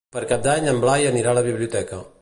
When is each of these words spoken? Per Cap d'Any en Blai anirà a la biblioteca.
Per 0.15 0.21
Cap 0.31 0.41
d'Any 0.47 0.71
en 0.71 0.81
Blai 0.85 1.05
anirà 1.11 1.35
a 1.37 1.41
la 1.41 1.47
biblioteca. 1.51 2.03